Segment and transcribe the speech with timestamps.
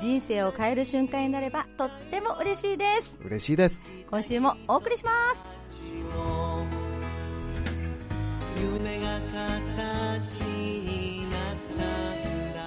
[0.00, 3.20] 人生を変える瞬間になればとっても嬉しいです。
[3.24, 3.84] 嬉しいです。
[4.08, 5.42] 今週もお送りします。
[8.58, 11.40] 夢が形になっ
[11.76, 12.60] たんだ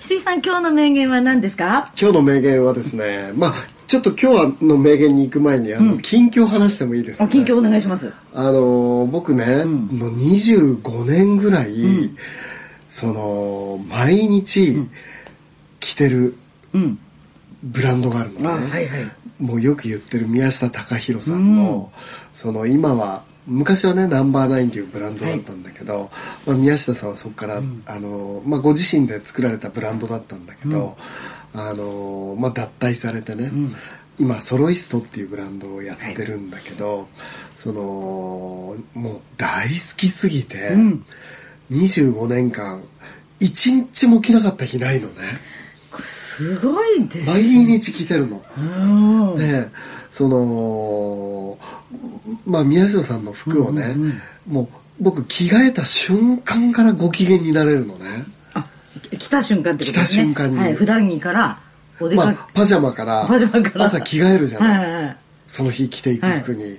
[0.00, 1.92] 翡翠さん今日の名言は何ですか？
[2.00, 3.52] 今日の名言はですねまあ
[3.86, 8.12] ちょっと今日の名言に行く前にあの、近況話してもいいですか、ね、お近況お願いします。
[8.34, 12.10] あの僕ね、もう25年ぐらい、
[12.88, 14.76] その毎日
[15.90, 16.36] 着てる
[16.72, 16.98] うん。
[17.62, 19.10] ブランドがあるのね、あはいはい。
[19.38, 21.92] もうよく言ってる宮下隆弘さんの、
[22.32, 26.10] その今は昔はねナンバーナインというブランドだったんだけど、
[26.46, 30.96] まあ、宮下さんはそこから、あのまあ、ご自身で作られたブランドだったんだけど、
[31.52, 33.50] あのまあ、脱退されてね、
[34.18, 37.08] 今ソロイストっていうブランドをやってるんだけど、
[37.54, 37.82] その
[38.94, 40.72] もう大好きすぎて、
[41.70, 42.82] 25年間
[43.38, 45.14] 一日も着なかった日ないのね
[46.02, 48.42] すごいです毎日着てるの。
[48.56, 48.60] う
[49.34, 49.36] ん。
[49.36, 49.68] で
[50.10, 51.58] その
[52.46, 53.94] まあ宮下さんの服をね、
[54.46, 54.68] もう
[55.00, 58.06] 僕着替えた瞬間からご機嫌になれるのね。
[58.54, 58.66] あ
[59.16, 60.24] 来た瞬間ってことですね。
[60.24, 60.58] 来た瞬間に。
[60.58, 61.58] はい、普段着から
[62.00, 63.84] お出かけ、まあパジャマからパジャマから。
[63.86, 65.16] 朝着替えるじゃない、はいはいはい。
[65.46, 66.78] その日着ていく服に、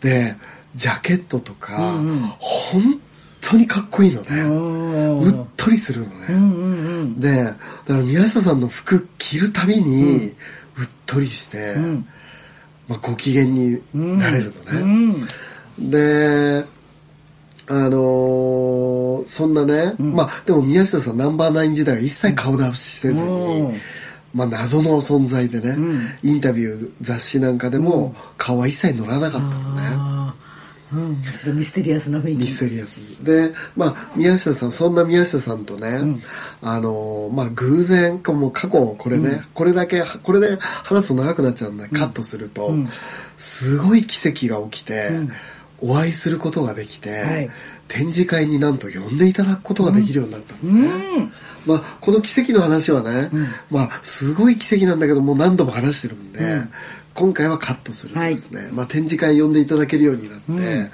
[0.00, 0.36] で
[0.74, 2.18] ジャケットとか、うんうん。
[2.38, 3.00] 本
[3.40, 6.79] 当にかっこいいのね、うっとりするのね、うんうんうん
[7.20, 7.56] でだか
[7.88, 10.32] ら宮下さんの服着るたびに、うっ
[11.06, 12.06] とりして、ん。
[12.88, 14.80] まあ、ご機嫌になれるのね、
[15.78, 15.90] うん。
[15.90, 16.64] で
[17.68, 23.76] あのーそんなね、まあでも宮下さんナンバーナイン時代は一切顔出しせずに、うん
[24.32, 26.00] まあ謎の存在でね、ん。
[26.22, 29.82] インタビュー雑誌なんかでも顔は一切載らなかったのね、
[30.92, 31.56] うん。
[31.56, 32.40] ミステリアスな雰囲気。
[32.40, 36.00] ミステリアスでまあ宮下さんそんな宮下さんとね、
[36.62, 42.72] あのーまあ偶然かもう過去これね、これだけこれで話すと長くなっちゃうんで、カットすると、
[43.36, 45.10] すごい奇跡が起きて、
[45.80, 47.50] お会いすることができて、はい。
[47.88, 51.32] 展示会になんと呼んでいただくことができるようになったんですね、うん。
[51.66, 53.30] まあ、この奇跡の話はね、
[53.68, 56.60] まあ、すごい奇跡なんだけどもう何度も話してるんで、
[57.20, 60.90] 今回はカットするとですね、まあ、展示会呼んでいただけるようになって、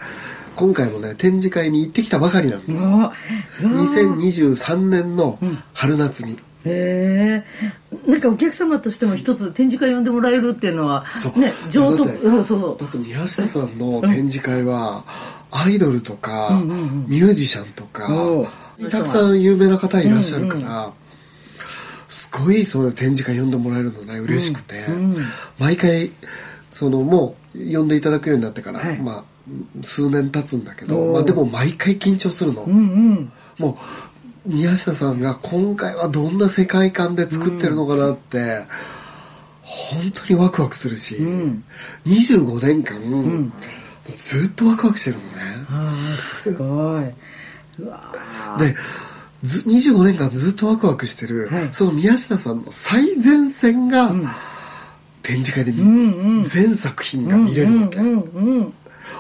[0.56, 3.12] 今回もね展示会に行ってきたばかりなんです、うわ
[3.60, 5.38] 2023年の
[5.72, 6.32] 春夏に、
[6.64, 7.44] へ
[8.04, 11.04] えなんかお客様としても一つ展示会呼んでもらえるっていうのは
[11.36, 12.76] ね上等うんそうそう。
[12.76, 15.04] だって宮下さんの展示会は
[15.52, 16.60] アイドルとか、
[17.06, 18.08] ミュージシャンとか、
[18.90, 20.92] たくさん有名な方いらっしゃるから、
[22.08, 24.84] すごいそういう展示会呼んでもらえるのね嬉しくて、
[25.58, 26.10] 毎回
[26.70, 28.98] そのもう呼んでいただくようになってから、はい。
[28.98, 29.24] まあ
[29.82, 33.32] 数年経つんだけど、まあ、でも毎回緊張するの、うんうん。
[33.58, 33.78] も
[34.44, 38.64] う宮下さんが今回はどんな世界観で作ってるのかなって、
[39.62, 41.16] 本当にワクワクするし、
[42.06, 43.52] 25年間、
[44.06, 45.30] ずっとワクワクしてるのね。
[45.68, 47.04] ああすごい。
[47.78, 48.74] うわで
[49.42, 51.68] ず25年間ずっとワクワクしてる、はい。
[51.72, 54.12] その宮下さんの最前線が、
[55.22, 56.42] 展示会で見、んうん。
[56.42, 58.74] 全作品が見れるわけ、うんうんうん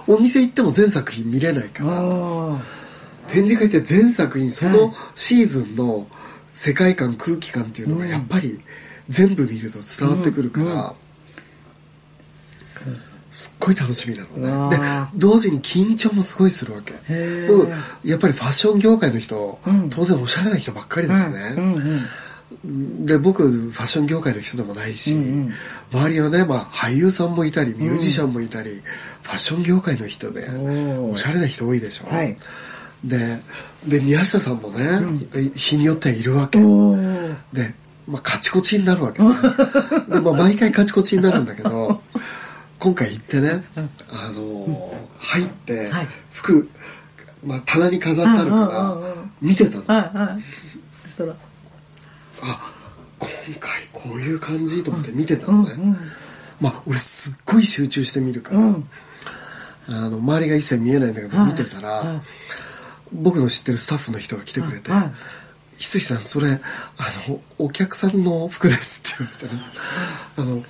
[0.08, 1.92] お店行っても全作品見れないから。
[1.98, 2.58] あ
[3.28, 6.06] 展示会って全作品そのシーズンの
[6.52, 8.60] 世界観空気感っていうのがやっぱり
[9.08, 10.94] 全部見ると伝わってくるから、
[13.36, 14.76] すっごい楽しみなうのね。
[14.78, 16.94] でわ同時に緊張もすごいするわけ。
[17.12, 17.48] へー。
[17.48, 17.70] 僕
[18.02, 19.90] やっぱりファッション業界の人、ん。
[19.90, 22.06] 当然おしゃれな人ばっかりですね、うんうん
[23.04, 25.14] で僕ファッション業界の人でもないし、
[25.92, 28.82] 周りはね、まあ、俳優さんもいたりミュージシャンもいたり、
[29.22, 30.48] ファッション業界の人で
[31.12, 32.36] おしゃれな人多いでしょ、はい。
[33.04, 33.38] で
[33.86, 35.00] で宮下さんもね、
[35.54, 36.58] 日によってはいるわけ。
[36.58, 37.74] で、
[38.08, 39.34] まあ、カチコチになるわけね。
[40.08, 42.00] で、まあ、毎回カチコチになるんだけど
[42.78, 46.08] 今回行ってね、あのー入って、はい。
[46.30, 46.68] 服、
[47.44, 48.98] まあ、棚に飾ってあるから、
[49.40, 50.40] 見てたの。
[50.90, 51.34] そしたら。
[52.42, 52.72] あ
[53.18, 55.70] 今回こういう感じと思って見てたのね、
[56.60, 58.88] まあ俺すっごい集中して見るから、うん。
[59.88, 61.46] あの周りが一切見えないんだけど、はい。
[61.46, 62.20] 見てたら、はい。
[63.12, 65.02] 僕の知ってるスタッフの人が来てくれてはい
[65.78, 66.58] 「翡翠さんそれあ
[67.28, 69.62] のお客さんの服です」って言われてね。
[70.38, 70.62] あの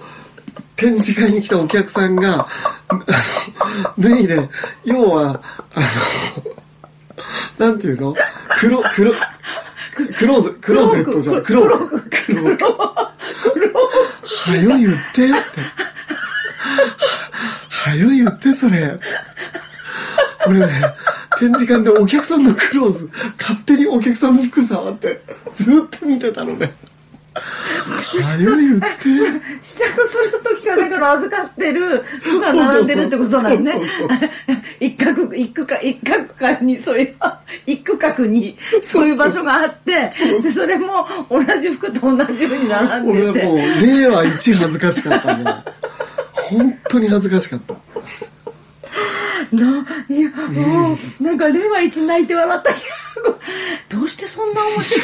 [0.77, 2.47] 展示会に来たお客さんが、
[2.89, 3.05] あの
[3.99, 4.49] 脱いで、
[4.85, 5.43] 要は、
[5.75, 5.81] あ
[7.59, 8.15] の、なんていうの？
[8.59, 9.13] 黒、黒、
[10.19, 11.43] クローゼ、クローゼットじゃん。
[11.43, 12.01] クローク。
[12.27, 12.65] クローク。
[14.51, 15.29] はよ言ってって。
[17.69, 18.99] ははよ言ってそれ。
[20.47, 20.69] 俺ね、
[21.39, 25.23] 展示館でお客さんのクローズ、勝手にお客さんの服触って、
[25.55, 26.75] ずっと見てたのね。
[28.23, 28.87] はよ言って。
[29.63, 34.33] 試着する時からだから預かってる服が並んでるってことなんですね。
[34.81, 37.15] 一角、一区画、一角間にそういう、
[37.67, 40.11] 一区画にそういう場所があって、
[40.43, 43.47] でそれも同じ服と同じように並んでて。
[43.47, 45.45] もう、令和一恥ずかしかったね。
[46.33, 47.75] 本当に恥ずかしかった。
[49.53, 52.81] な、いや、もう、なんか令和一泣いて笑ったけ
[53.91, 55.03] ど、どうしてそんな面白い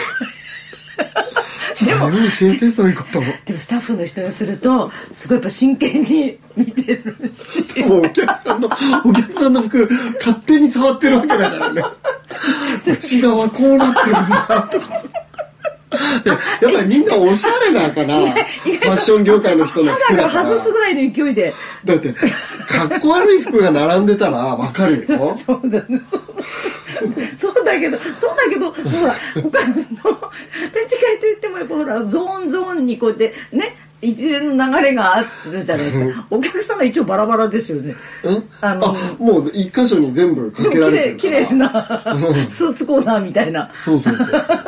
[2.06, 3.20] でもはよ教えて、そういうこと。
[3.20, 7.81] でもスタッフの人にすると、すごいやっぱ真剣に見てるし。
[7.81, 8.69] もうお客さんの、
[9.04, 11.82] お客さんの服、勝手に触ってるわけだからね。
[12.87, 14.87] 内側こうなってるんだ、とか
[16.25, 20.44] やっぱりみんなおしゃれだから、ファッション業界の人の服だから。
[20.44, 21.54] 外すぐらいの勢いで。
[21.84, 25.37] だって、かっこ悪い服が並んでたらわかるよ。
[25.37, 26.22] そうだね、そう。
[27.37, 29.54] そうだけど、そうだけど、ほら、他の展
[30.88, 36.26] 示会といってもやっぱほら、ゾーンゾーンにこうやってね、一連の流れがあるじゃないですか。
[36.28, 37.94] お客さんが一応バラバラですよね。
[38.25, 38.49] うん？
[38.60, 41.40] ああのもう一箇所に全部かけられてる綺から。
[41.46, 43.70] 麗なスーツコーナーみたいな。
[43.76, 44.58] そうそうそうそう。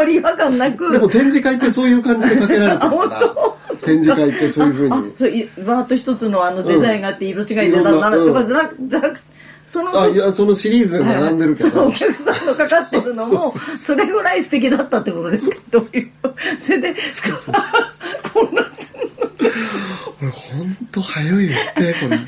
[0.00, 0.90] あまり違和感なく。
[0.92, 3.20] でも展示会ってそういう感じでかけられて あ、る本から。
[3.20, 3.58] 当？
[3.86, 5.12] 展示会ってそういうふうに。
[5.18, 9.20] そういバーッと一つのあのデザインがあって色違いでいろんなうんとかじゃなくじゃなく
[9.66, 11.92] そのあ、いや、そのシリーズで並んでるけどそのお。
[11.92, 15.56] 客さんのかかってるのもそれぐらい素敵だったってことですか？
[15.70, 16.10] どういう？
[16.58, 16.94] それで
[18.34, 18.66] こんな
[20.20, 22.18] 俺ほんと早い言って、これ。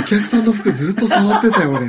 [0.00, 1.88] お客さんの服ずっと触ってたよ、俺。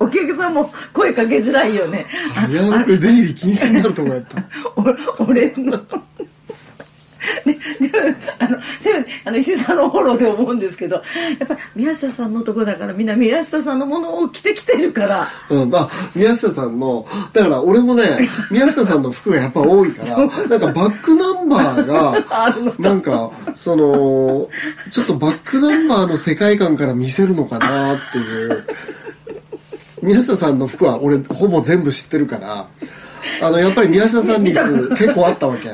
[0.00, 2.06] お客さんも声かけづらいよね
[2.36, 4.44] あ危うく出入り禁止になるとこやった。
[4.76, 4.84] お
[5.28, 5.78] 俺の。
[7.44, 7.52] で
[7.88, 11.02] でもあのせめてあの石井さんのフォローで思うんですけどや
[11.44, 22.14] っぱり宮下さんのとこだからみんな宮下さんのものを着てきてるからうん、あ、宮下さんの、だから俺もね、宮下さんの服がやっぱ多いから、なんかバックナンバーが、
[22.78, 24.48] なんか、その、
[24.90, 28.66] ちょっとバックナンバーの世界観から見せるのかなっていう。
[30.02, 32.68] 宮下さんの服は俺ほぼ全部知ってるから、
[33.42, 35.70] あの、やっぱり宮下さん率結構あったわけ。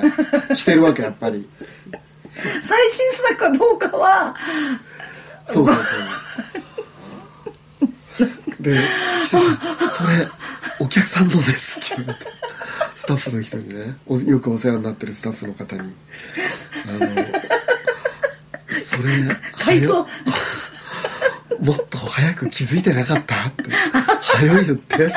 [0.54, 1.48] 着てるわけ、やっぱり。
[2.62, 4.34] 最新作かどうかは
[5.46, 8.62] そうそうそう。
[8.62, 8.78] で、
[9.24, 9.38] そ
[9.88, 10.10] それ、
[10.80, 12.26] お客さんのですって言われて、
[12.94, 15.92] スタッフの人にね、およくお世話になってるスタッフの方に、
[16.88, 17.08] あの、
[18.70, 19.10] それ、
[19.52, 20.06] 改装
[21.60, 23.34] もっと早く気づいてなかった？
[23.48, 23.64] って、
[24.22, 25.14] 早い言って。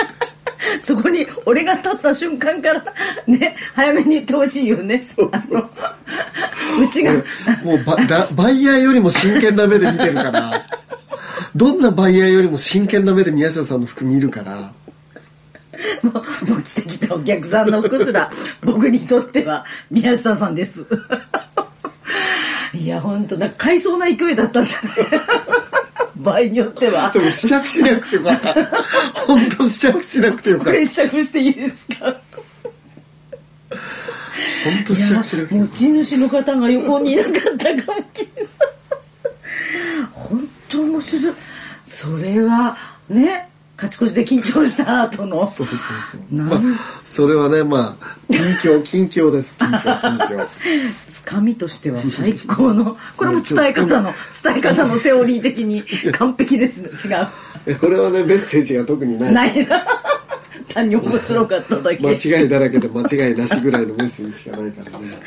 [0.82, 2.84] そこに俺が立った瞬間から
[3.26, 5.02] ね早めに言ってほしいよね。
[5.32, 7.12] あのうちが。
[7.64, 10.66] 俺もうバだバイヤーよりも真剣な目で見てるから、
[11.56, 14.74] どんなバイヤーよりも真剣な目で宮下さんの服見るから、
[16.04, 18.30] もうもう来てきたお客さんの服すら
[18.62, 20.86] 僕にとっては宮下さんです。
[22.74, 24.92] いや本当だ買いそうな勢いだったんですね
[26.28, 27.10] 場合によっては。
[27.12, 28.54] でも試着しなくてよかった。
[29.28, 30.72] 本当試着しなくてよかった。
[30.72, 32.16] これ試着していいですか？
[34.64, 38.04] 本当試着しなくてよかっ持ち主の方が横にいなかったかも
[40.14, 41.34] 本当面白い。
[41.86, 42.76] それは
[43.10, 43.47] ね
[43.88, 45.48] 勝ち越しで緊張した後のた。
[45.48, 46.22] そうそうそう。
[46.36, 46.60] まあ、
[47.06, 50.48] それはね、まあ、近況、近況です、近況、近況。
[51.10, 54.14] つかみとしては最高のこれも伝え方の
[54.44, 57.14] 伝え方のセオリー的に完璧ですね違
[57.66, 59.34] えこれはね、メッセージが特になうい。
[59.34, 59.86] ないな
[60.68, 65.18] 単に面白かっただけいや間違いだらけで間違いなしぐらいのメッセージしかないからね。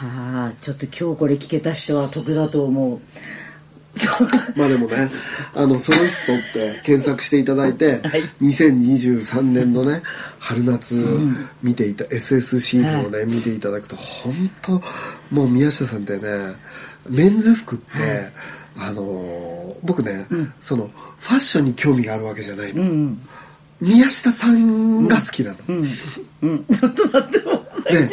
[0.00, 3.00] ーちょっと今日これ聞けた人は得だと思う
[4.56, 5.08] まあでもね、
[5.54, 8.22] あの、ソロイストって検索していただいて、はい。
[8.42, 10.02] 2023年のね、
[10.38, 10.96] 春夏
[11.62, 14.82] 見ていた、SS シーズンをね、見ていただくと、本当
[15.30, 16.56] もう宮下さんってね、
[17.08, 17.84] メンズ服って、
[18.76, 20.26] あのー僕ね、
[20.60, 22.82] その、ファッションに興味があるわけじゃないの。
[22.82, 23.20] うん
[23.80, 25.56] 宮下さんが好きなの。
[25.68, 25.90] うん。
[26.42, 26.64] うん。
[26.72, 28.08] ちょっと待ってもで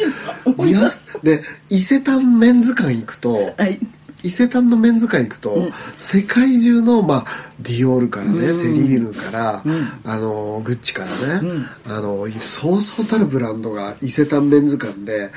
[0.58, 3.78] 宮下で伊勢丹メンズ館行くと、はい
[4.22, 7.24] 伊勢丹のメンズ館行くと、世界中の、まあ、
[7.60, 9.62] ディオールからね、セリーヌから、
[10.04, 15.30] あの、グッチからね、あの、そうそうたるブランドが伊勢丹メンズ館で、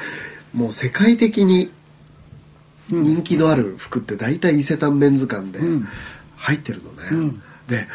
[0.54, 1.72] もう世界的に
[2.90, 5.88] 人気のある服って大体伊勢丹メンズ館でん。
[6.38, 7.42] 入ってるのね、うん。
[7.68, 7.88] で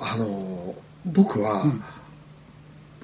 [0.00, 1.64] あの僕は、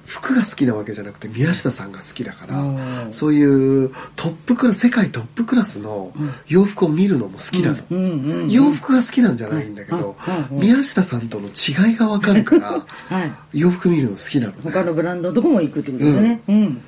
[0.05, 3.13] 服が好きなわけじゃなくて宮下さんが好きだから、うん。
[3.13, 6.13] そういうトップクラス世界トップクラスの
[6.47, 10.15] 洋服を見るのも好きなの、洋服が好きなんじゃないんだけど、
[10.51, 13.59] 宮下さんとの違いがわかるから、はい。
[13.59, 14.53] 洋服見るの好きなの。
[14.53, 16.41] ね他のブランドのとこも行くってことですね。
[16.47, 16.81] うん。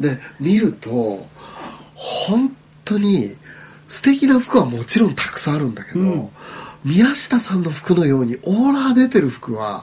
[0.00, 1.24] で見ると
[1.94, 2.54] 本
[2.84, 3.36] 当に
[3.86, 6.30] 素敵な服はもちろんたくさんあるんだけど、うん
[6.84, 9.82] 宮下さんの服のようにオーラ出てる服は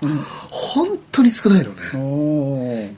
[0.49, 2.95] 本当に少ないのね、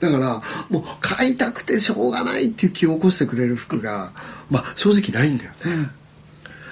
[0.00, 4.12] だからもう買いたくてしょうがないっていう気を起こしてくれる服が
[4.50, 5.90] まあ正直ないんだよね、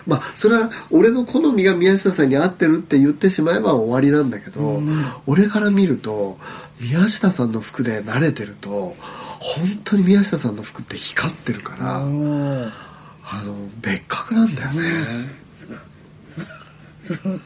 [0.06, 4.80] まあそれは俺の好みが宮下さんに合ってるって言ってしまえば終わりなんだけど、
[5.26, 6.38] 俺から見ると
[6.80, 8.94] 宮下さんの服で慣れてると
[9.40, 12.70] 本当に宮下さんの服って光ってるから、あの
[13.80, 14.88] 別格なんだよね、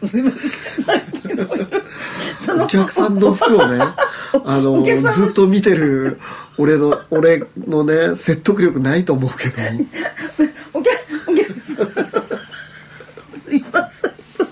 [0.07, 0.51] すいません。
[0.83, 1.45] さっきの
[2.39, 3.57] そ のお客さんの服。
[3.57, 3.79] をね
[4.45, 6.19] あのずっと見てる
[6.59, 9.55] 俺の俺のね説得力ないと思うけど。
[10.75, 10.99] お客
[11.31, 11.87] お客さん
[13.41, 14.49] すいませんちょっ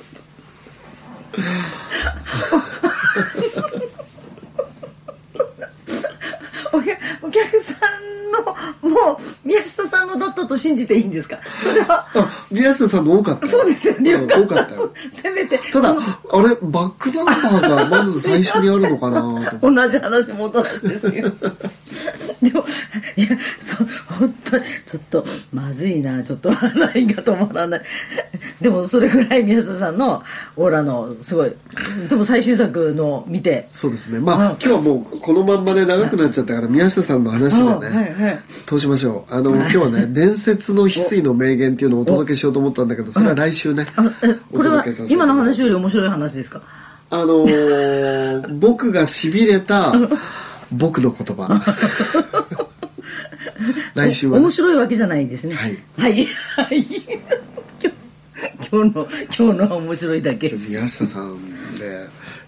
[6.71, 11.39] とお客お客さんのもう宮下さんのだったと信じていいんですか？
[11.63, 12.07] それは
[12.51, 13.53] あ宮下さんの多かったよ。
[13.53, 14.11] そうですよね。
[14.11, 14.93] ようん多かったよ。
[15.11, 15.59] せめて。
[15.73, 15.95] ただ、
[16.31, 19.23] そあれ、バックナンバーがまず最初にあるのかな
[19.63, 21.13] 同じ話戻らせですよ
[22.43, 22.65] でも
[23.17, 23.29] いや
[23.61, 23.89] そう
[24.19, 26.23] 本当にちょっとまずいな。
[26.23, 27.83] ちょっと笑いが止まらない
[28.67, 30.25] でもそれぐらい宮下さんの
[30.57, 31.53] オーラのすごい
[32.09, 33.69] でも最新作の見て。
[33.73, 34.19] そうですね。
[34.19, 34.43] まあ、うん。
[34.55, 39.33] 今日はもうこのまんまで長くなっちゃったから、宮下さんの話あでね、はいはい通しましょう。
[39.33, 44.15] あの、今日はね、伝説の翡翠の名言っていうのをお届けしようと思ったんだけど、それは来週ねこれは
[44.51, 45.15] 届けさせて。
[45.15, 46.61] 今の話より面白い話ですか？
[47.11, 49.93] あのー 僕が痺れた
[50.73, 51.55] 僕の言葉。
[53.95, 54.43] 来週はね。
[54.45, 55.55] 面白いわけじゃないですね。
[55.55, 55.79] はい。
[55.97, 56.27] はい。
[56.57, 56.85] はい
[58.71, 61.37] 今日の今日のは面白いだけ宮下さん
[61.79, 62.07] で、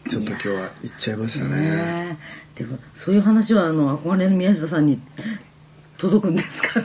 [0.09, 1.51] ちょっと今日は行っちゃいましたね。
[1.57, 2.19] ね
[2.57, 5.01] えでもそういう話はあの憧れの宮下さんに
[5.97, 6.81] 届くんですか？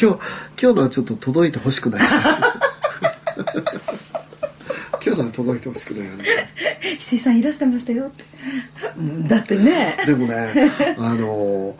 [0.00, 0.18] 今日、
[0.60, 2.40] 今日のはちょっと届いてほしくない話。
[5.04, 6.28] 今日のは届いてほしくない話。
[6.98, 8.10] 石井さんいらしてましたよ
[9.28, 11.76] だってねでもね、あの、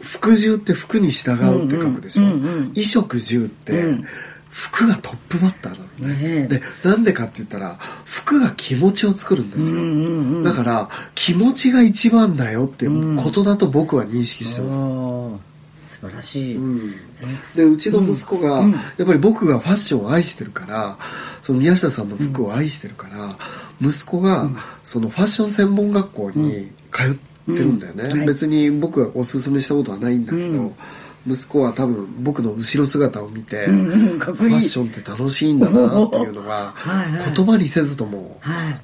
[0.00, 2.22] 服従って服に従うって書くでしょ？
[2.22, 3.72] うんうんうんうん衣食住って、
[4.50, 6.22] 服がトップバッターなのね。
[6.22, 6.48] ねえ。
[6.48, 9.76] で、なんでかって言ったら、服が気持ちを作るんですよ。
[9.76, 10.42] うんうんうん。
[10.42, 14.80] だから、気持ちが一番だよってことだと僕は認識してます。
[14.82, 15.38] あー。
[16.00, 16.94] 素晴らしい、うん。
[17.54, 18.62] でうちの息子が、
[18.96, 20.96] やっぱり僕がファッションを愛してるから
[21.42, 23.36] その宮下さんの服を愛してるから、
[23.86, 24.48] 息子が
[24.82, 28.18] そのファッション専門学校に通ってるんだよね、うん。
[28.20, 28.26] はい。
[28.26, 30.74] 別に僕がおすすめしたことはないんだけど、うん
[31.26, 36.74] 息子は多分僕の後ろ姿を見て、ファッションって楽しいんだなっていうのが
[37.34, 38.38] 言葉にせずとも。
[38.40, 38.80] はい。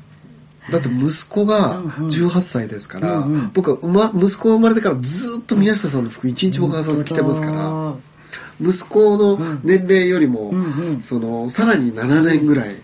[0.71, 3.25] だって息子が18歳ですから、
[3.55, 7.95] 僕は生ま息子が生まれてからずっと宮下さんの服一日も欠かさず着てますから、あ
[8.61, 10.53] 息子の年齢よりも、
[11.01, 12.75] そのさらに7年ぐらい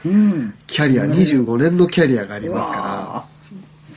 [0.67, 3.32] キャリア、25年のキャリアがありますわかあ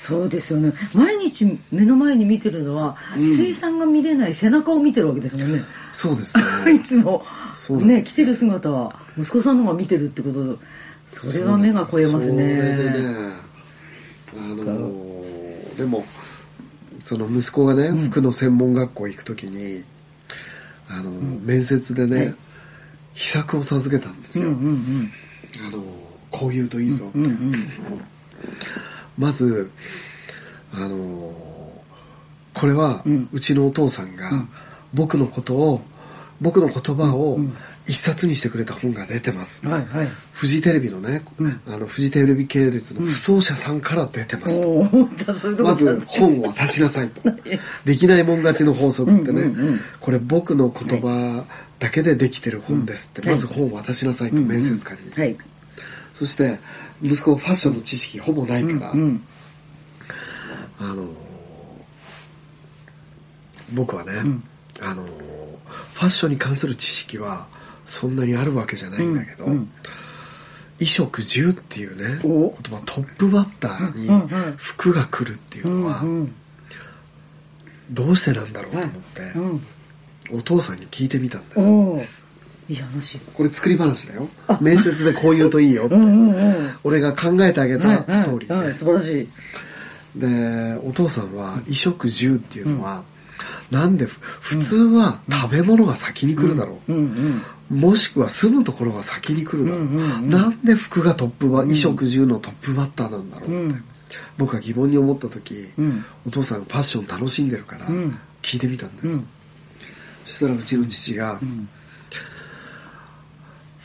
[0.08, 0.72] そうですよね。
[0.94, 6.44] 毎日目の前に見てるのは翡翠さんが見れない背中を見てるわけですもんね、らそうですね。
[6.74, 7.26] いつも。
[7.56, 7.98] そうなんですよ。
[7.98, 10.60] ね着てる姿は息子さんの方が見てるってこと
[11.08, 12.56] それは目が超えますね。
[12.56, 13.06] それでね
[14.36, 16.06] あのーでも
[17.04, 19.84] その息子がね、服の専門学校行く時に
[20.88, 22.36] あのー、面接でね、はい。
[23.16, 25.12] 秘策を授けたんですよ、うんうんうん。
[25.68, 25.82] あのー
[26.30, 27.70] こう言うといいぞって、うんうん
[29.18, 29.72] まず
[30.74, 31.56] あのー
[32.56, 33.30] これはうん。
[33.32, 34.30] うちのお父さんが
[34.94, 35.82] 僕のことを
[36.42, 37.38] 僕の言葉を
[37.86, 40.08] 一冊にしてくれた本が出てます、はいはい。
[40.34, 41.24] フジテレビのね、
[41.68, 44.60] あのフジテレビ系列の不走者さんから出てます。
[44.60, 47.22] ういうとこまず本を渡しなさいと。
[47.86, 51.46] できないもん勝ちの法則ってね、うんうんうんこれ僕の言葉
[51.80, 55.36] だけでできてる本ですって、まず本を渡しなさいと、面接官に、はい
[56.16, 56.60] そして
[57.02, 59.24] 息子ファッションの知識ほぼないから、うん
[60.80, 61.08] あのー
[63.74, 64.12] 僕はね、
[64.82, 65.10] あのー
[65.68, 67.48] ファッションに関する知識は
[67.86, 69.70] そんなにあるわけじゃないんだけど、うんうん。
[70.78, 72.50] 衣食住っていうねお？
[72.52, 76.36] 言葉トップバッターにうんうん服が来るっていうのはうん
[77.92, 79.66] どうしてなんだろうと思って、うん
[80.32, 82.25] お父さんに聞いてみたんです
[82.68, 84.28] いい話これ作り話だよ。
[84.60, 90.20] 面接でこう言うといいよって、うんうん俺が考えてあげたストーリーね、はいはい素晴らしい。
[90.20, 93.04] でお父さんは衣食住っていうのは、
[93.72, 97.00] なんで普通は食べ物が先に来るだろう、うん。
[97.00, 100.30] うんもしくは住むところが先に来るだろう,、うんうんうん。
[100.30, 103.84] なんで服がトップバ衣食住のトップバッターなんだろうって、うん。
[104.38, 106.06] 僕は疑問に思った時、うん。
[106.28, 108.20] お父さんがファッション楽しんでるからん。
[108.44, 109.28] 聞いてみたんです、うん。
[110.26, 111.68] そしたらうちの父が、ん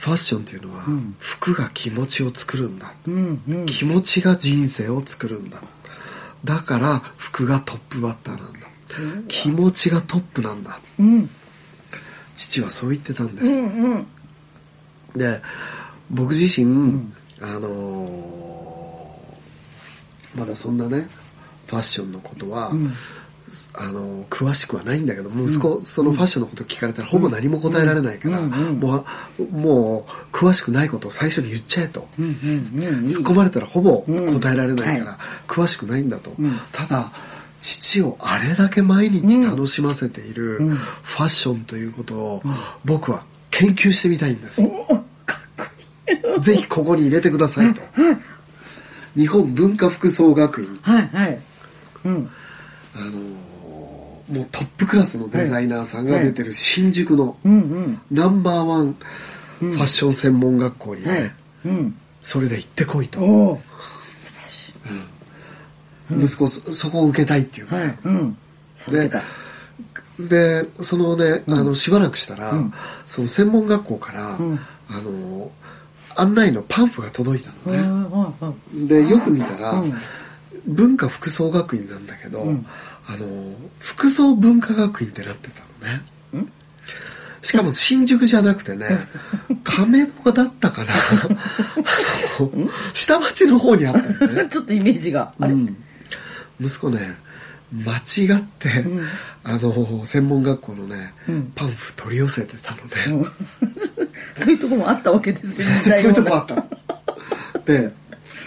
[0.00, 1.14] ファッションっていうのは、ん。
[1.18, 3.66] 服が気持ちを作るんだ、うんうん。
[3.66, 5.58] 気持ちが人生を作るんだ。
[6.42, 8.58] だから服がトップバッターなんだ。
[9.28, 10.80] 気持ちがトップなんだ。
[10.98, 11.28] うん。
[12.34, 14.06] 父はそう言ってたんです、うんうん。
[15.14, 15.42] で
[16.10, 21.08] 僕自身、あのーまだそんなね
[21.66, 22.90] ファッションのことは、ん
[23.74, 29.04] あのー詳しくはないんだけど息子、そのファッションのこと聞かれたらほぼ何も答えられないから、も
[29.38, 36.52] うもう詳しくないことを最初に言っちゃえと、突っ込まれたらほぼうん答えられないから、は詳しくないんだと、ん。
[36.72, 37.10] ただ
[37.60, 40.76] 父をあれだけ毎日楽しませているうん。
[40.76, 42.42] ファッションということを
[42.84, 44.62] 僕は研究してみたいんです、
[46.40, 47.82] ぜひここに入れてくださいと、
[49.16, 50.78] 日本文化服装学院。
[50.82, 51.40] はいはい。
[52.04, 52.30] うん
[52.96, 53.50] あのー
[54.30, 57.36] もうトップクラスのデザイナーさんが出てる新宿の
[58.10, 58.94] ナンバーワン
[59.58, 61.34] ファッション専門学校にね、
[62.22, 63.60] それで行ってこいと、
[66.10, 67.68] 息子そそこを受けたいっていう。
[69.10, 72.52] から、でそのね、あのしばらくしたら、
[73.06, 74.58] その専門学校から、ん。
[74.92, 75.50] あの
[76.16, 78.56] 案内のパンフが届いたのね、
[78.88, 79.92] でよく見たら、うん
[80.66, 82.66] 文化服装学院なんだけど、ん。
[83.06, 83.26] あの
[83.78, 86.02] 服装文化学院ってなってたのね。
[87.42, 88.86] しかも新宿じゃなくてね
[89.64, 90.92] 亀戸だったかな。
[90.92, 90.96] あ
[92.42, 94.48] の下町の方にあったのね。
[94.52, 95.32] ちょっとイメージが。
[95.40, 95.52] あれ？
[95.52, 95.76] うん、
[96.60, 97.16] 息子ね
[97.72, 98.84] 間違って、
[99.44, 101.52] あの専門学校のね、ん。
[101.54, 103.26] パンフ取り寄せてたのね、
[104.36, 106.68] そういうとこもあったわけですよ そういうとこあっったの
[107.64, 107.92] で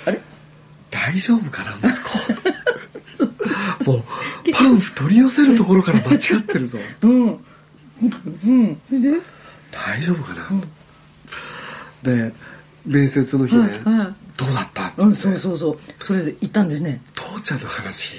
[0.06, 0.22] あれ？
[1.06, 3.92] 大丈夫かな息子。
[3.92, 4.04] もう
[4.54, 6.80] パンフ取り寄せるところから間違ってるぞ。
[7.02, 7.46] うん。
[8.46, 8.76] うん。
[8.90, 9.20] で
[9.72, 10.48] 大丈夫かな、
[12.04, 12.34] で
[12.86, 14.16] 面接の日ね、はいはい。
[14.38, 15.78] どうだったってうんそうそうそう。
[16.00, 17.02] それで行ったんですね。
[17.14, 18.16] 父ちゃんの話、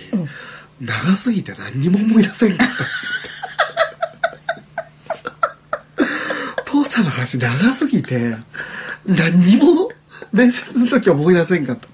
[0.81, 2.69] 長すぎて何にも思い出せんかっ
[6.57, 8.37] た父ちゃんの話長すぎて
[9.07, 9.91] 何にも
[10.33, 11.94] 面接の時思い出せんかった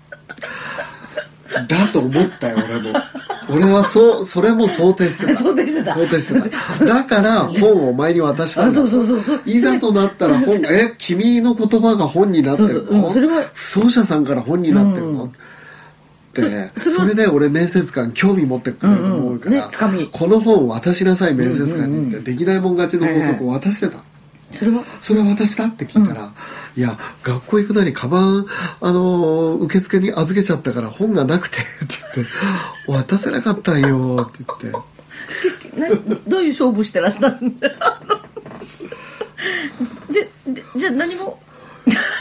[1.68, 2.98] だと思ったよ俺も。
[3.52, 5.36] 俺はそうそれも想定してた。
[5.36, 5.94] 想定してた。
[5.94, 6.84] 想定してた。
[6.84, 8.70] だから本をお前に渡したんだ。
[8.70, 9.42] あそうそうそうそう。
[9.44, 12.94] いざとなったら本え君の言葉が本になってるそうそう。
[12.94, 15.28] うのんそれは不走者さんから本になってるの、うん。
[15.28, 15.32] っ
[16.32, 19.68] てねそれで俺面接官興味持ってくれると思うから、
[20.12, 24.00] この本を渡しなさい面接官にって、できないもん勝ちの法則を渡してた、
[24.52, 24.84] それは？
[25.00, 25.66] それは渡した？
[25.66, 26.32] って聞いたら、
[26.76, 28.46] いや学校行くなりカバン
[28.80, 31.64] あのー受付に預けちゃったから本がなくてって
[32.16, 32.32] 言って
[32.92, 34.90] 渡せなかったんよって言って。
[35.78, 35.88] な
[36.26, 37.68] どういう勝負してらしたんだ
[40.10, 41.38] じゃじゃ何も。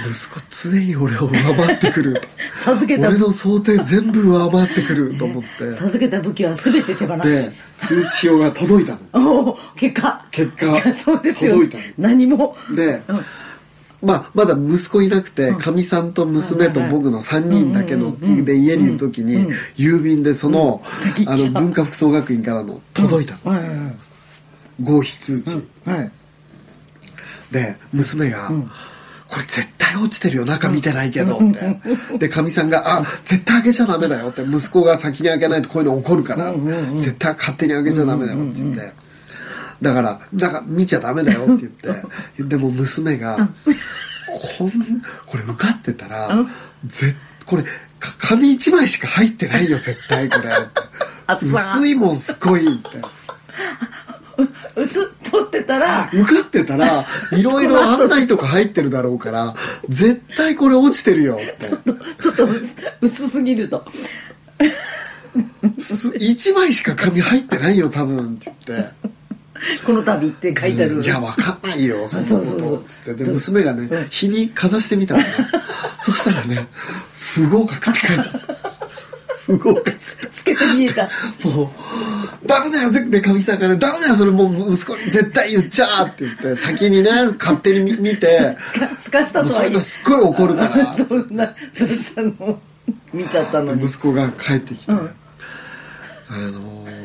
[0.09, 2.21] 息子常に俺を上回ってくる
[2.55, 5.71] 授けた俺の想定全部上回ってくると思って。
[5.73, 9.57] 授けた武器は全て手放でし通知表が届いたの。
[9.75, 11.51] 結果結果そうですよ。
[11.53, 11.83] 届いたの。
[11.97, 12.57] 何も。
[12.75, 13.19] で、うん
[14.01, 20.81] まあ、まだ息子いなくてかみ、さんと娘と僕の3人だけの、で家にいる時に、郵便でその,、
[21.27, 23.91] あの文化服装学院からの届いたの、
[24.81, 26.11] 合否通知、はい。
[27.51, 28.49] で娘が、
[29.27, 36.53] これ絶対落ちてるよ中見てないけどって、でかみさんが「あ絶対開けちゃダメだよ」って息子が先に開けないとこういうの起こるから、
[36.97, 38.93] 絶対勝手に開けちゃダメだよって言って、
[39.81, 41.95] だからだから見ちゃダメだよって言っ
[42.37, 43.37] てでも娘が
[44.57, 44.71] こん
[45.25, 46.45] これ受かってたら
[46.85, 47.15] ぜ
[47.45, 47.69] これか
[48.19, 50.49] 紙一枚しか入ってないよ 絶対これ。
[51.41, 52.97] 薄いもんすごいって。
[54.75, 56.09] うつ取ってたら。
[56.13, 59.53] 受かってたらいろいろ 案内とか入ってるだろうから
[59.89, 61.69] 絶対これ落ちてるよって。
[62.21, 63.85] ちょっと薄薄すぎると。
[65.77, 68.89] す一枚しか紙入ってないよ多分って言って。
[69.85, 72.85] この度って書いてあるいや、わかんないよ、そんなこそうそうそうと。
[72.87, 73.23] つって。
[73.25, 75.27] で、娘がね、日にかざしてみたのね。
[75.97, 76.67] そしたらね、
[77.19, 78.59] 不合格って書いてあった。
[79.49, 81.09] 動かす透けて見えた。
[81.43, 89.73] もう、ダメだよ、で、神さんがね、ダメだよ、それもう息子に絶対言っちゃーって言って、先にね、勝手に見見て、すか、すかしたとそは言う。
[89.73, 91.45] れがすっごい怒るから、そんな、
[91.79, 92.59] どうしたの？
[93.11, 93.83] 見ちゃったのに。
[93.83, 96.98] 息子が帰ってきて、あのー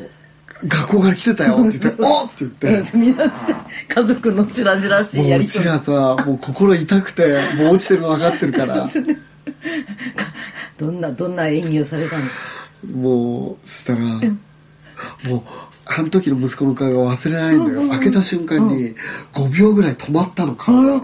[0.67, 3.55] 学校から来てたよって言って、 おっって言って、みんなして、
[3.89, 5.65] 家族の白々しいもううやりとり。
[5.65, 5.93] ちらさ、
[6.27, 8.87] もう心痛くて、もう落ちてるの分かってるから、
[10.79, 12.45] どんな、どんな演技をされたんですか？
[12.93, 15.43] もう、したら、もう、
[15.87, 17.89] あの時の息子の顔が忘れられないんだよ。
[17.91, 18.95] 開けた瞬間に、
[19.35, 21.03] 5秒ぐらい止まったの、顔が。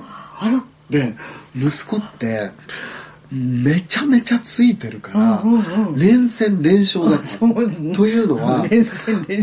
[0.91, 1.15] で、
[1.57, 2.51] 息子って、
[3.33, 5.43] めちゃめちゃついてるから、
[5.97, 7.39] 連戦連勝だった。
[7.95, 8.67] というのは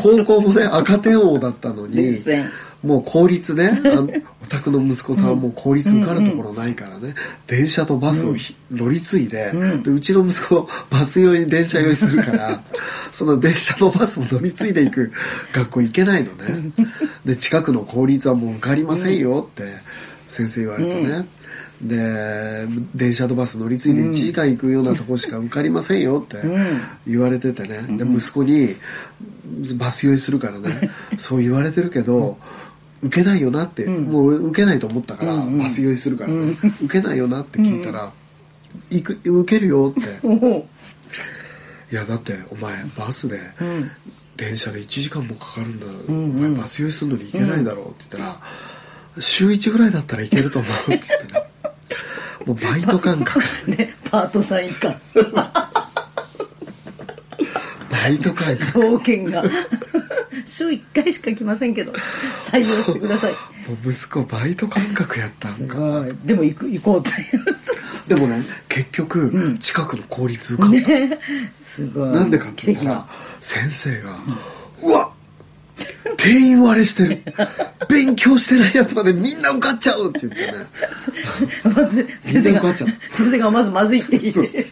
[0.02, 2.17] 高校もね、赤点王だったのに
[2.84, 3.82] もう公立ね、
[4.43, 7.15] お宅の息子さんはもう公立受かるところないからね、
[7.47, 9.52] 電車とバスをひ乗り継いで、
[9.84, 12.62] で、うちの息子、バス酔い、電車酔いするから、
[13.12, 15.12] その電車もバスも乗り継いでいく
[15.54, 16.71] 学校行けないのね。
[17.26, 19.63] で、近くの公立はもう受かりませんよって
[20.28, 21.26] 先生言われてね。
[21.81, 26.37] で、電車とバス乗り継いで1時間行くようなとこしか受かりませんよって
[27.05, 27.97] 言われててね。
[27.97, 28.69] で、息子に
[29.77, 32.37] バス酔いするからね、そう言われてるけど、
[33.01, 38.11] 受けないよなって、もう俺受けないと思ったから、バス酔いするからね、受けないよなって聞いたら、
[38.89, 40.27] 行く、受けるよって。
[40.27, 40.67] も
[41.89, 43.39] いやだってお前バスで、
[44.35, 48.39] 電車で1時間もかかるんだ、お前バス酔いするのに行けないだろうって言ったら、
[49.21, 51.46] 週1ぐらいだったらいけると思うって言ってね
[52.45, 53.41] もうバイト感覚。
[53.67, 54.95] う、 ね、パートさん以下、
[57.91, 58.71] バイト感覚。
[58.80, 59.43] 条件が。
[60.45, 61.91] 週1回しか来ませんけど、
[62.39, 63.32] 採用してください。
[63.32, 63.38] も
[63.86, 66.06] う息子バイト感覚やったんか。
[66.23, 67.17] でも行く、行こうという。
[68.08, 71.19] でもね結局、近くの公立受かった、ね、
[71.62, 72.12] すごい。
[72.12, 73.08] なんでかって言ったら
[73.41, 74.17] 先生が、うわ
[76.27, 77.23] 定員割れしてる
[77.89, 80.51] 勉強してないやつまでみんな受かっちゃうって言ってね
[81.63, 84.65] がまず、先生が、みんな受かっちゃった先生がまずまずいって言って。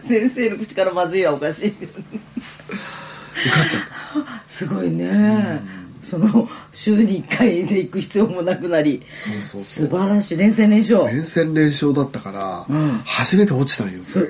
[0.00, 1.68] 先生の口からまずいはおかしい。
[1.68, 5.60] 受かっちゃったすごいね。
[6.02, 9.02] その、週に1回で行く必要もなくなり。
[9.12, 10.36] そうそう素晴らしい。
[10.36, 11.06] 連戦連勝。
[11.06, 12.66] 連戦連勝だったから、
[13.04, 14.20] 初めて落ちたんよそ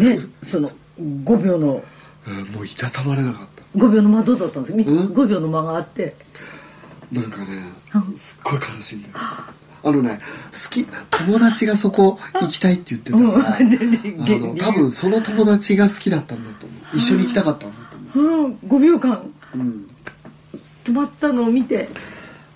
[0.00, 1.82] ね、その、5秒の、
[2.26, 6.14] うんもういたたまれなかっ5秒の間どうだったんですか、みうん？5秒の間があって。
[7.12, 7.46] たなんかね
[8.16, 9.14] すっごい悲しいんだよ。
[9.16, 10.18] あのね
[10.52, 16.96] 好き友達がそこ行きたいって言ってたから、 あの多分その友達が好きだったんだと思う。
[16.96, 17.76] 一緒に行きたかったんだ
[18.12, 18.48] と思う。
[18.48, 19.30] ん、5秒間。
[19.54, 19.86] う、うん、
[20.84, 21.88] 止まったのを見て、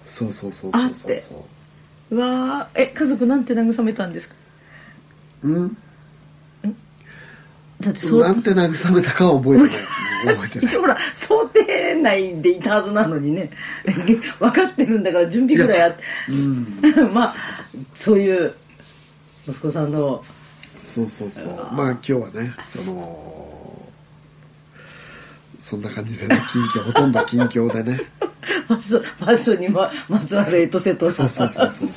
[0.05, 1.47] そうそうそうそうそうそ
[2.11, 2.17] う。
[2.17, 4.35] わー、え、家族なんて慰めたんですか？
[5.43, 5.77] ううん？
[7.81, 10.37] だってそう、なんて慰めたかは覚えてない。
[10.37, 13.51] 覚えてない一応ほら、想定内でいたはずなのにね、
[14.41, 16.03] 分かってるんだから準備ぐらいあって、
[17.13, 17.35] まあ、
[17.95, 18.53] そういう、
[19.49, 20.25] 息子さんの、
[20.79, 21.49] そうそうそう。
[21.73, 23.93] まあ今日はねその
[25.59, 28.01] そんな感じでね近況ほとんど近況でね。
[28.69, 31.07] ファッション、にままつわるエトセト。
[31.07, 31.89] ラそうそうそうそう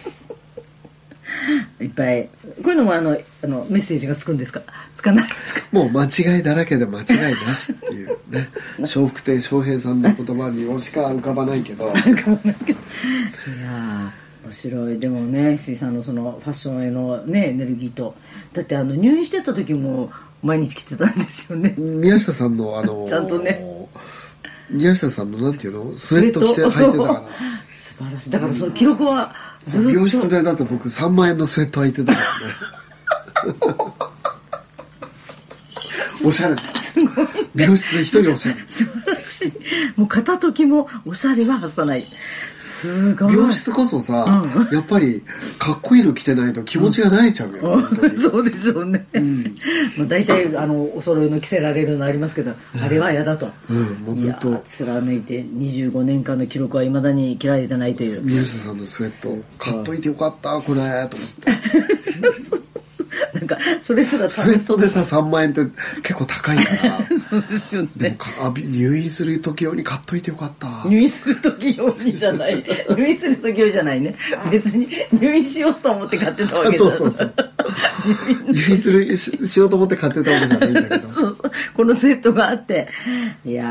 [1.82, 2.23] いっぱい。
[2.25, 2.30] こ
[2.65, 4.62] ういうのもあの、あの、メッセージがつくんですか？
[4.93, 5.65] つかないですか？
[5.71, 8.49] もう間違いだらけで間違いなしっていうね。
[8.80, 11.86] 笑福亭笑瓶さんの言葉にしか浮かばないけど。
[11.86, 14.99] いやー面白い。
[14.99, 18.15] でもね水さんのそのファッションへのねエネルギーと。
[18.54, 20.12] だってあの入院してた時も
[20.43, 21.73] 毎日着てたんですよね。
[21.77, 23.81] 宮下さんのあの ちゃんとね
[24.72, 25.94] 宮下さんのなんていうの？
[25.94, 27.24] スウェット着て履いてたから。
[27.74, 28.32] 素晴らしい。
[28.32, 29.92] だからその記録はずっと。
[29.92, 32.32] 病室でだって僕3万円のスウェット履いてたからね。
[36.24, 36.56] おしゃれ。
[37.56, 38.64] 美容室で一人おしゃれ。
[38.68, 39.54] 素晴らしい。
[40.00, 42.04] もう片時もおしゃれは外さない
[42.82, 43.34] すごい。
[43.34, 44.26] 美容室こそさ、
[44.72, 45.22] やっぱり
[45.60, 48.15] かっこいいの着てないと気持ちが泣いちゃうよ、本当に。
[48.17, 49.06] そうでしょうね、
[49.98, 53.78] まあ、大体あのお揃いの着せられるのありますけど、あれは嫌だと、うん。
[54.06, 54.62] もうずっと。
[54.65, 58.24] 貫いて25年間の記録はいまだに切られてないという。
[58.24, 59.44] 宮下さんのスウェット。
[59.60, 62.72] 買っといてよかったこれと思って
[63.34, 65.62] なんかそれすらスウェットでさ3万円って
[66.02, 67.08] 結構高いから。
[67.17, 67.89] そうですよね。
[67.97, 70.67] でも入院する時用に買っといてよかった。
[70.88, 72.63] 入院する時用にじゃない。
[72.95, 74.15] 入院する時用じゃないね。
[74.50, 77.34] 別に入院しようと思って買ってたわけだそうそうそう。
[78.50, 79.17] 入院する。
[79.17, 81.10] ししようと思って買ってたわけじゃないんだけど。
[81.10, 81.52] そうそう。
[81.76, 82.88] このセットがあって。
[83.45, 83.65] いや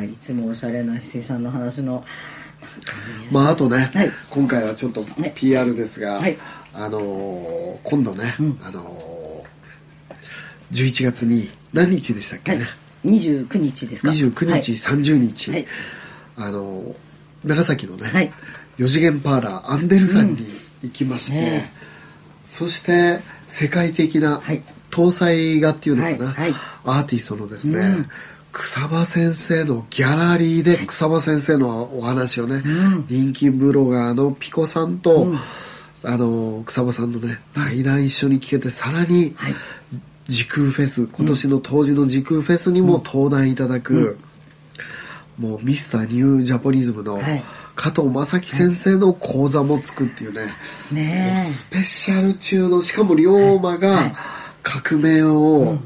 [0.00, 2.04] ーいつもおしゃれな翡翠さんの話の
[3.30, 4.10] まああとね、はい。
[4.30, 5.32] 今回はちょっとはい。
[5.34, 6.36] PR ですが、はい。
[6.74, 12.60] あのー今度ね、あのー11月に何日でしたっけはい。
[12.60, 12.66] ね、。
[13.04, 14.12] 29日ですか。
[14.12, 14.60] 29日、はい。
[14.60, 15.66] 30日、はい。
[16.36, 16.94] あの
[17.44, 18.32] 長崎のね、はい。
[18.78, 20.34] 4次元パーラーアンデルさん。
[20.34, 20.46] に
[20.82, 21.72] 行きまして、うんね。
[22.44, 24.62] そして世界的なはい。
[24.90, 26.34] 搭載画っていうのかな、
[26.84, 28.06] アーティストのですね、うん
[28.52, 33.06] 草場先生のギャラリーで草場先生のお話をね、ん。
[33.08, 35.38] 人気ブロガーのピコさんと、うん。
[36.04, 39.54] あの草場さんのね対談一緒に聞けてさらに、はい。
[40.26, 44.18] 時空フェス今年の当時の時空フェスにも登壇いただく、
[45.38, 47.42] もうミスターニュージャポニズムのはい。
[47.74, 50.40] 加藤正樹先生の講座もつくっていうね、
[50.92, 51.38] ねえ。
[51.38, 54.12] スペシャル中のしかも龍馬はがい。
[54.62, 55.78] 革命を、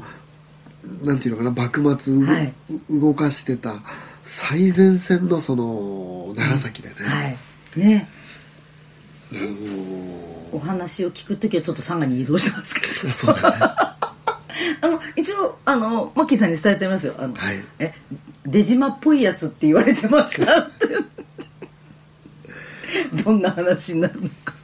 [1.03, 2.53] なんていうのかな幕末う、はい
[2.89, 3.75] う動かしてた
[4.23, 7.37] 最前線のその長崎でね、はい。
[7.79, 8.09] ね
[9.31, 12.93] あのお話を聞くときはちょっと佐賀に移動してますけど。
[13.09, 13.57] ーそうだね
[14.81, 17.15] あの、一応、あの、マッキーさんに伝えてますよ。
[17.17, 17.93] あの、はいえ、
[18.45, 20.87] 出島っぽいやつって言われてましたって。
[23.23, 24.56] どんな話になるのか。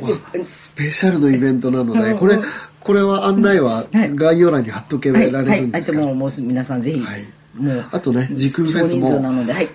[0.00, 2.38] まあ スペシャルのイベントなので、うんこれ、
[2.80, 4.14] これは案内ははい。
[4.14, 7.02] 概要欄に貼っとけらはい、れはいるん、ですか、あいつもう、もう皆さんぜひ、
[7.90, 9.10] あとね、時空フェスも。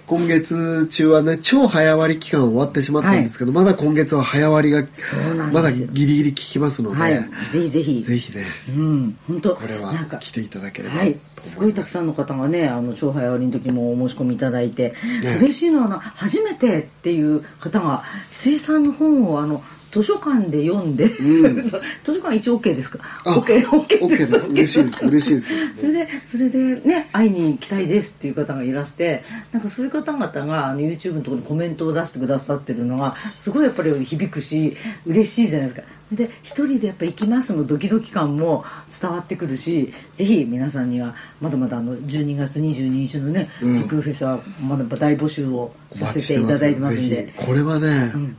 [0.08, 7.14] 今月中はね、超早割期間終わってしまったんですけど、まだ今月は早割がそうなんまだギリギリ効きますので、はい。
[7.52, 8.02] ぜひぜひ。
[8.02, 11.02] ぜひね、うん、本当これは来ていただければ
[11.42, 11.52] す。
[11.52, 19.62] すごいたくさんの方がね、あの、超早割りの時もお申し込みいただいて、ね嬉しいのはな、初めてっていう方が、水産の本をあの、
[19.92, 23.00] 図書館で読んで、そう 図書館一応 OK ですか？
[23.26, 24.32] あ ?OK、OK です。
[24.32, 35.88] です嬉しいです嬉しいですよ それで、それでね、会いに行きたいですっていう方がいらして、なんかそういう方々があの YouTube のところにコメントを出してくださってるのが、すごいやっぱり響くし、嬉しいじゃないですか。
[36.12, 38.64] で、一人でやっぱ行きますのドキドキ感も
[39.02, 47.46] 伝わってくるし、ぜひ皆さんには、まだまだあの、12月22日のね、うん時空フェスはまだ大募集をおさせていただいてますんぜでひ。
[47.46, 48.36] これはね、ん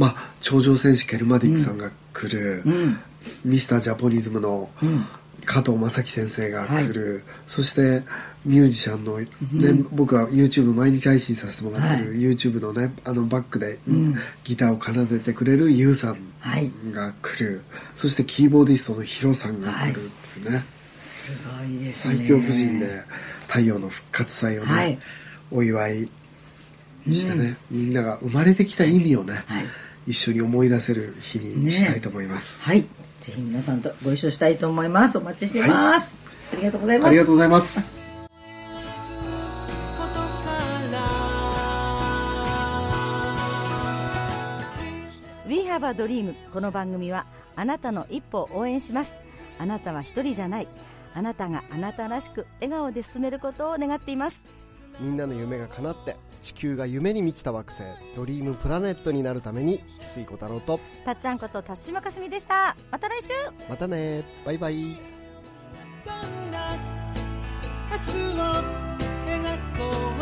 [0.00, 2.96] まあ頂上戦士ケルマディックさんが来る、うん。
[3.44, 5.04] ミスタージャポニズムのうん。
[5.46, 8.04] 加藤正樹先生が来る、そして
[8.44, 9.26] ミュージシャンの、ね
[9.90, 16.70] 僕は YouTube 毎日配信させてもらってる、は YouTube のねあのバックで、んギターを奏でてくれるユウさんはい。
[16.92, 19.94] が来るそしてキーボーディストのヒロさんが来るっ
[20.34, 20.58] ていうね、
[21.04, 22.16] すごいですね。
[22.16, 22.86] 最強夫人で
[23.48, 24.98] 太陽の復活祭をね、はい
[25.50, 26.08] お祝い
[27.08, 29.64] してね、みんなが生まれてきた意味をね、はい。
[30.06, 32.82] 一緒に思い出せる日にしたいと思います、はい。
[32.82, 35.18] ぜひ皆さんとご一緒したいと思います。
[35.18, 36.18] お待ちしています。
[36.52, 37.08] ありがとうございます。
[37.08, 38.02] ありがとうございます。
[45.46, 49.14] We have a dream この番組はあなたの一歩を応援します。
[49.58, 50.68] あなたは一人じゃない。
[51.12, 54.46] あなたがあなたらしく笑顔で進めることを願っています。
[54.98, 57.82] みんなの夢が叶って地球が夢に満ちた惑星
[58.16, 62.76] ドリームプラネットになるために翡翠小太郎とたっちゃんこと辰島かすみでした。
[62.90, 63.28] また来週。
[63.68, 64.24] またね。
[64.44, 64.74] バイバイ。
[64.74, 66.76] どんな
[67.90, 68.42] 明日を
[69.26, 69.42] 描
[69.78, 70.20] こう。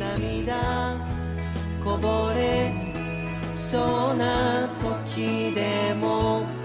[0.00, 0.94] 涙
[1.84, 2.72] こぼれ
[3.54, 6.59] そうな時でも